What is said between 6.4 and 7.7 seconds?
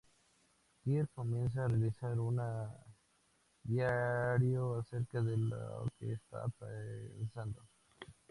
pasando.